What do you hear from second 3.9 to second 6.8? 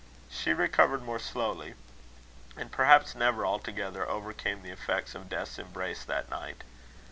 overcame the effects of Death's embrace that night.